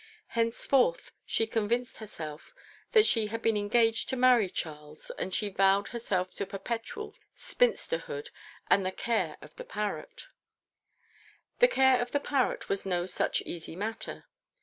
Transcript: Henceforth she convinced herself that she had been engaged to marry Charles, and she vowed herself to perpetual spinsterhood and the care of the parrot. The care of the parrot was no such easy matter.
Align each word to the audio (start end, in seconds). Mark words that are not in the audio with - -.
Henceforth 0.29 1.11
she 1.27 1.45
convinced 1.45 1.97
herself 1.99 2.55
that 2.91 3.05
she 3.05 3.27
had 3.27 3.39
been 3.43 3.55
engaged 3.55 4.09
to 4.09 4.15
marry 4.17 4.49
Charles, 4.49 5.11
and 5.19 5.31
she 5.31 5.47
vowed 5.49 5.89
herself 5.89 6.33
to 6.33 6.45
perpetual 6.47 7.13
spinsterhood 7.35 8.31
and 8.67 8.83
the 8.83 8.91
care 8.91 9.37
of 9.43 9.55
the 9.57 9.63
parrot. 9.63 10.25
The 11.59 11.67
care 11.67 12.01
of 12.01 12.13
the 12.13 12.19
parrot 12.19 12.67
was 12.67 12.83
no 12.83 13.05
such 13.05 13.41
easy 13.43 13.75
matter. 13.75 14.25